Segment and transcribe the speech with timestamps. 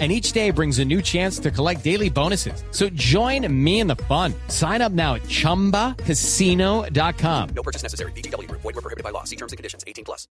[0.00, 2.64] and each day brings a new chance to collect daily bonuses.
[2.72, 4.34] So join me in the fun.
[4.48, 7.48] Sign up now at ChumbaCasino.com.
[7.54, 8.10] No purchase necessary.
[8.16, 8.50] BGW.
[8.50, 9.22] Void were prohibited by law.
[9.22, 9.84] See terms and conditions.
[9.86, 10.26] 18 plus.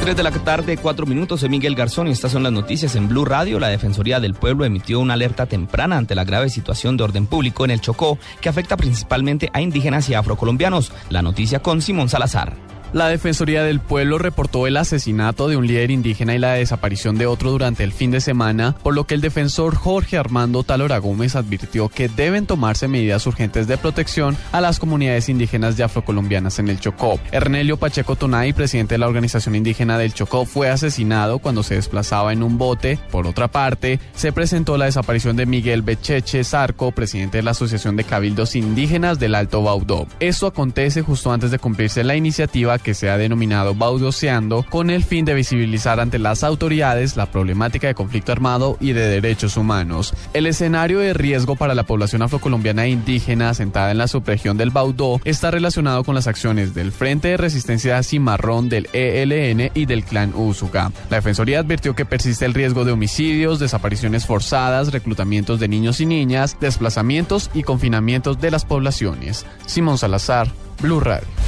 [0.00, 1.40] 3 de la tarde, 4 minutos.
[1.40, 3.60] Soy Miguel Garzón y estas son las noticias en Blue Radio.
[3.60, 7.66] La Defensoría del Pueblo emitió una alerta temprana ante la grave situación de orden público
[7.66, 10.90] en el Chocó que afecta principalmente a indígenas y afrocolombianos.
[11.10, 12.56] La noticia con Simón Salazar.
[12.92, 17.26] La Defensoría del Pueblo reportó el asesinato de un líder indígena y la desaparición de
[17.26, 21.36] otro durante el fin de semana, por lo que el defensor Jorge Armando Talora Gómez
[21.36, 26.66] advirtió que deben tomarse medidas urgentes de protección a las comunidades indígenas y afrocolombianas en
[26.66, 27.20] el Chocó.
[27.30, 32.32] Ernelio Pacheco Tonay, presidente de la organización indígena del Chocó, fue asesinado cuando se desplazaba
[32.32, 32.98] en un bote.
[33.12, 37.94] Por otra parte, se presentó la desaparición de Miguel Becheche Zarco, presidente de la Asociación
[37.94, 40.08] de Cabildos Indígenas del Alto Baudó.
[40.18, 45.04] Esto acontece justo antes de cumplirse la iniciativa que se ha denominado Baudoseando con el
[45.04, 50.14] fin de visibilizar ante las autoridades la problemática de conflicto armado y de derechos humanos.
[50.32, 54.70] El escenario de riesgo para la población afrocolombiana e indígena asentada en la subregión del
[54.70, 60.04] Baudó está relacionado con las acciones del Frente de Resistencia Cimarrón del ELN y del
[60.04, 60.92] Clan Usuga.
[61.10, 66.06] La Defensoría advirtió que persiste el riesgo de homicidios, desapariciones forzadas, reclutamientos de niños y
[66.06, 69.46] niñas, desplazamientos y confinamientos de las poblaciones.
[69.66, 70.48] Simón Salazar,
[70.80, 71.39] Blue Radio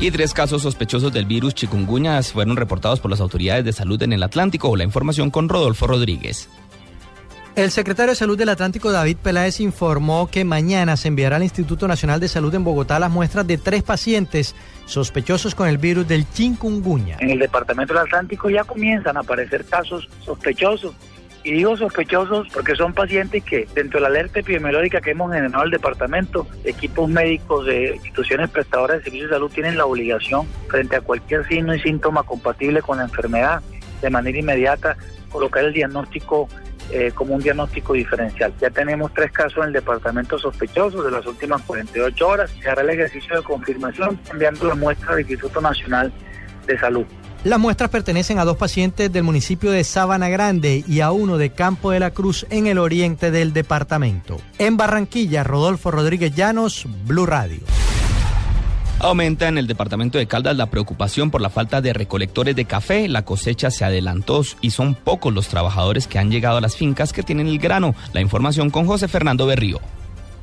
[0.00, 4.12] y tres casos sospechosos del virus chikungunya fueron reportados por las autoridades de salud en
[4.12, 4.76] el Atlántico.
[4.76, 6.48] La información con Rodolfo Rodríguez.
[7.56, 11.88] El secretario de Salud del Atlántico, David Peláez, informó que mañana se enviará al Instituto
[11.88, 14.54] Nacional de Salud en Bogotá las muestras de tres pacientes
[14.86, 17.16] sospechosos con el virus del chikungunya.
[17.18, 20.94] En el Departamento del Atlántico ya comienzan a aparecer casos sospechosos
[21.48, 25.64] y digo sospechosos porque son pacientes que dentro de la alerta epidemiológica que hemos generado
[25.64, 30.96] el departamento, equipos médicos de instituciones prestadoras de servicios de salud tienen la obligación frente
[30.96, 33.62] a cualquier signo y síntoma compatible con la enfermedad
[34.02, 34.98] de manera inmediata
[35.30, 36.50] colocar el diagnóstico
[36.90, 38.52] eh, como un diagnóstico diferencial.
[38.60, 42.50] Ya tenemos tres casos en el departamento sospechosos de las últimas 48 horas.
[42.62, 46.12] Se hará el ejercicio de confirmación enviando la muestra al Instituto Nacional
[46.66, 47.06] de Salud.
[47.44, 51.50] Las muestras pertenecen a dos pacientes del municipio de Sabana Grande y a uno de
[51.50, 54.38] Campo de la Cruz en el oriente del departamento.
[54.58, 57.60] En Barranquilla, Rodolfo Rodríguez Llanos, Blue Radio.
[59.00, 63.06] Aumenta en el departamento de Caldas la preocupación por la falta de recolectores de café.
[63.06, 67.12] La cosecha se adelantó y son pocos los trabajadores que han llegado a las fincas
[67.12, 67.94] que tienen el grano.
[68.12, 69.80] La información con José Fernando Berrío.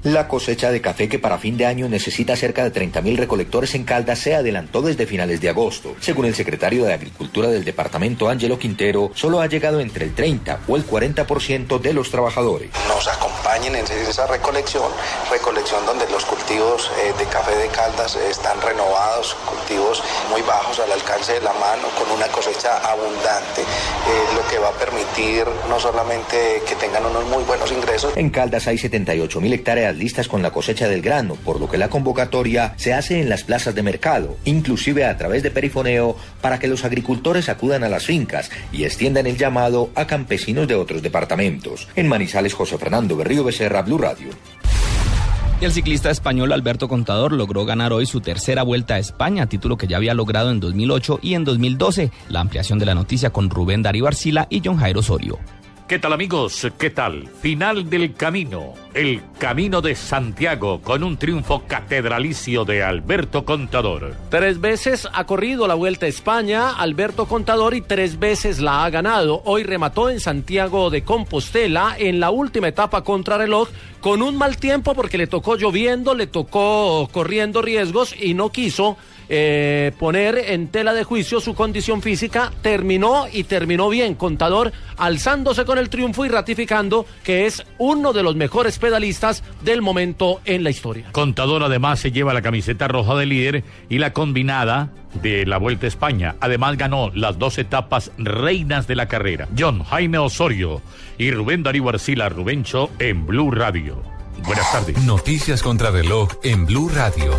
[0.06, 3.86] La cosecha de café que para fin de año necesita cerca de 30.000 recolectores en
[3.86, 5.96] Caldas se adelantó desde finales de agosto.
[6.00, 10.60] Según el secretario de Agricultura del departamento, Ángelo Quintero, solo ha llegado entre el 30
[10.68, 12.70] o el 40% de los trabajadores.
[13.56, 14.92] Acompañen en esa recolección,
[15.32, 20.92] recolección donde los cultivos eh, de café de Caldas están renovados, cultivos muy bajos al
[20.92, 25.80] alcance de la mano, con una cosecha abundante, eh, lo que va a permitir no
[25.80, 28.18] solamente que tengan unos muy buenos ingresos.
[28.18, 31.90] En Caldas hay 78.000 hectáreas listas con la cosecha del grano, por lo que la
[31.90, 36.68] convocatoria se hace en las plazas de mercado, inclusive a través de perifoneo, para que
[36.68, 41.88] los agricultores acudan a las fincas y extiendan el llamado a campesinos de otros departamentos.
[41.96, 44.30] En Manizales, José Fernando Berrío Becerra, Blue Radio.
[45.62, 49.88] El ciclista español Alberto Contador logró ganar hoy su tercera vuelta a España, título que
[49.88, 52.12] ya había logrado en 2008 y en 2012.
[52.28, 55.40] La ampliación de la noticia con Rubén Darío Arcila y John Jairo Osorio.
[55.88, 56.66] ¿Qué tal amigos?
[56.80, 57.28] ¿Qué tal?
[57.28, 64.16] Final del camino, el camino de Santiago con un triunfo catedralicio de Alberto Contador.
[64.32, 68.90] Tres veces ha corrido la Vuelta a España Alberto Contador y tres veces la ha
[68.90, 69.44] ganado.
[69.46, 73.70] Hoy remató en Santiago de Compostela en la última etapa contra reloj
[74.02, 78.98] con un mal tiempo porque le tocó lloviendo, le tocó corriendo riesgos y no quiso
[79.30, 82.52] eh, poner en tela de juicio su condición física.
[82.62, 84.16] Terminó y terminó bien.
[84.16, 89.82] Contador alzándose con el triunfo y ratificando que es uno de los mejores pedalistas del
[89.82, 91.10] momento en la historia.
[91.12, 94.90] Contador además se lleva la camiseta roja de líder y la combinada
[95.22, 96.36] de la Vuelta a España.
[96.40, 99.48] Además ganó las dos etapas reinas de la carrera.
[99.58, 100.82] John Jaime Osorio
[101.18, 104.02] y Rubén Darío Arcila Rubencho en Blue Radio.
[104.46, 105.02] Buenas tardes.
[105.04, 107.34] Noticias contra reloj en Blue Radio.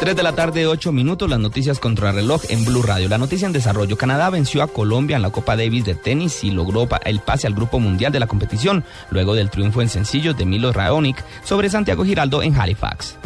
[0.00, 3.08] 3 de la tarde, 8 minutos, las noticias contra reloj en Blue Radio.
[3.08, 3.98] La noticia en desarrollo.
[3.98, 7.54] Canadá venció a Colombia en la Copa Davis de tenis y logró el pase al
[7.54, 12.04] grupo mundial de la competición, luego del triunfo en sencillos de Milo Raonic sobre Santiago
[12.04, 13.16] Giraldo en Halifax.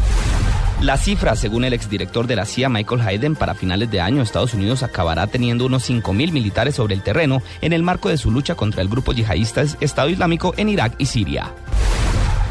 [0.81, 4.55] La cifra, según el exdirector de la CIA, Michael Hayden, para finales de año Estados
[4.55, 8.55] Unidos acabará teniendo unos 5.000 militares sobre el terreno en el marco de su lucha
[8.55, 11.53] contra el grupo yihadista Estado Islámico en Irak y Siria.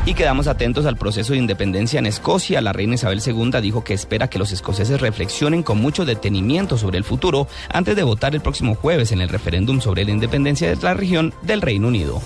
[0.05, 2.61] Y quedamos atentos al proceso de independencia en Escocia.
[2.61, 6.99] La reina Isabel II dijo que espera que los escoceses reflexionen con mucho detenimiento sobre
[6.99, 10.83] el futuro antes de votar el próximo jueves en el referéndum sobre la independencia de
[10.83, 12.21] la región del Reino Unido.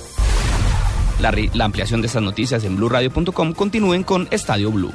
[1.21, 1.35] La,
[1.65, 4.93] ampliación de estas noticias en blueradio.com continúen con Estadio Blue.